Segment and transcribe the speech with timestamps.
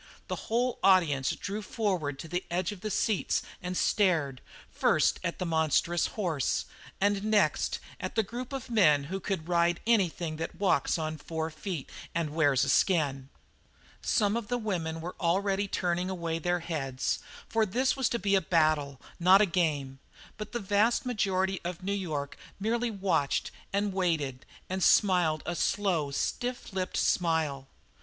[0.29, 5.37] The whole audience drew forward to the edge of the seats and stared, first at
[5.37, 6.65] the monstrous horse,
[6.99, 11.51] and next at the group of men who could "ride anything that walks on four
[11.51, 13.29] feet and wears a skin."
[14.01, 18.33] Some of the women were already turning away their heads, for this was to be
[18.33, 19.99] a battle, not a game;
[20.35, 26.09] but the vast majority of New York merely watched and waited and smiled a slow,
[26.09, 27.67] stiff lipped smile.